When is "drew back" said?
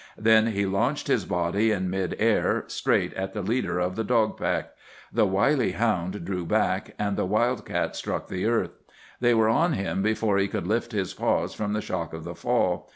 6.25-6.95